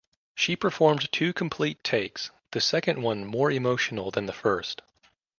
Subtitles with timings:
[0.33, 4.81] She performed two complete takes, the second one more emotional than the first.